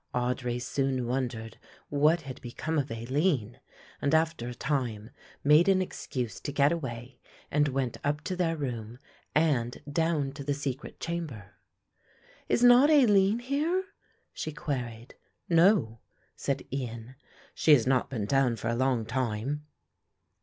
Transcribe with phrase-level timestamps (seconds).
[0.15, 3.59] Audry soon wondered what had become of Aline
[4.01, 5.11] and after a time
[5.43, 7.19] made an excuse to get away
[7.51, 8.97] and went up to their room
[9.35, 11.53] and down to the secret chamber.
[12.49, 13.83] "Is not Aline here?"
[14.33, 15.13] she queried.
[15.47, 15.99] "No,"
[16.35, 17.13] said Ian,
[17.53, 19.67] "she has not been down for a long time."